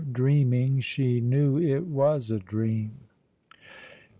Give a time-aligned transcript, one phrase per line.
[0.11, 2.91] "dreaming, she knew it was a dream."